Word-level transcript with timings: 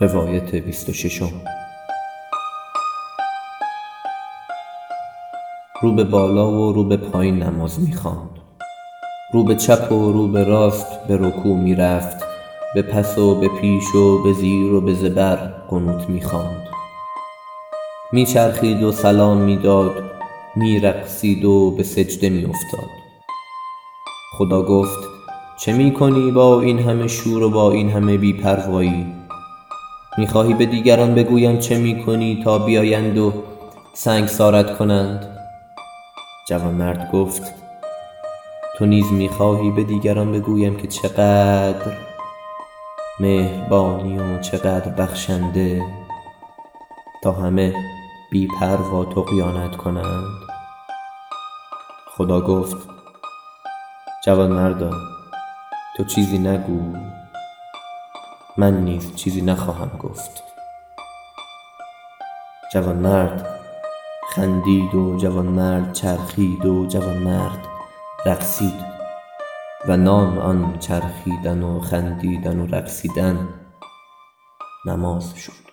روایت 0.00 0.54
بیست 0.54 0.88
و 0.88 0.92
ششم. 0.92 1.32
رو 5.82 5.92
به 5.92 6.04
بالا 6.04 6.50
و 6.50 6.72
رو 6.72 6.84
به 6.84 6.96
پایین 6.96 7.42
نماز 7.42 7.80
می 7.80 7.92
خواند 7.92 8.30
رو 9.32 9.44
به 9.44 9.56
چپ 9.56 9.92
و 9.92 10.12
رو 10.12 10.28
به 10.28 10.44
راست 10.44 11.06
به 11.08 11.16
رکوع 11.16 11.56
می 11.56 11.74
رفت 11.74 12.24
به 12.74 12.82
پس 12.82 13.18
و 13.18 13.40
به 13.40 13.48
پیش 13.48 13.94
و 13.94 14.22
به 14.22 14.32
زیر 14.32 14.72
و 14.72 14.80
به 14.80 14.94
زبر 14.94 15.36
قنوت 15.70 16.10
می 16.10 16.22
خواند 16.22 16.68
می 18.12 18.26
چرخید 18.26 18.82
و 18.82 18.92
سلام 18.92 19.38
می 19.38 19.56
داد 19.56 20.02
می 20.56 20.80
رقصید 20.80 21.44
و 21.44 21.70
به 21.70 21.82
سجده 21.82 22.28
می 22.28 22.44
افتاد 22.44 22.90
خدا 24.38 24.62
گفت 24.62 24.98
چه 25.60 25.72
می 25.72 25.92
کنی 25.92 26.30
با 26.30 26.60
این 26.60 26.78
همه 26.78 27.08
شور 27.08 27.42
و 27.42 27.50
با 27.50 27.72
این 27.72 27.90
همه 27.90 28.16
بی 28.16 28.32
پروایی 30.14 30.18
می 30.18 30.26
خواهی 30.26 30.54
به 30.54 30.66
دیگران 30.66 31.14
بگویم 31.14 31.58
چه 31.58 31.78
می 31.78 32.04
کنی 32.04 32.42
تا 32.44 32.58
بیایند 32.58 33.18
و 33.18 33.32
سنگسارت 33.94 34.78
کنند؟ 34.78 35.38
جوانمرد 36.48 37.10
گفت 37.12 37.42
تو 38.78 38.86
نیز 38.86 39.12
می 39.12 39.28
خواهی 39.28 39.70
به 39.70 39.84
دیگران 39.84 40.32
بگویم 40.32 40.76
که 40.76 40.86
چقدر 40.86 41.96
مهربانی 43.20 44.18
و 44.18 44.40
چقدر 44.40 44.90
بخشنده 44.90 45.82
تا 47.22 47.32
همه 47.32 47.74
بی 48.30 48.48
پروا 48.60 49.04
طغیانت 49.04 49.76
کنند؟ 49.76 50.24
خدا 52.16 52.40
گفت 52.40 52.76
جوانمردا 54.24 54.90
تو 55.96 56.04
چیزی 56.04 56.38
نگو. 56.38 56.94
من 58.56 58.84
نیز 58.84 59.14
چیزی 59.14 59.40
نخواهم 59.40 59.98
گفت. 59.98 60.42
جوانمرد 62.72 63.60
خندید 64.30 64.94
و 64.94 65.16
جوانمرد 65.16 65.92
چرخید 65.92 66.66
و 66.66 66.86
جوانمرد 66.86 67.66
رقصید 68.26 68.84
و 69.88 69.96
نام 69.96 70.38
آن 70.38 70.78
چرخیدن 70.78 71.62
و 71.62 71.80
خندیدن 71.80 72.60
و 72.60 72.66
رقصیدن 72.66 73.48
نماز 74.86 75.34
شد. 75.34 75.63